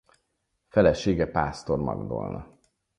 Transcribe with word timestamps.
Felesége 0.67 1.27
Pásztor 1.31 1.79
Magdolna. 1.79 2.57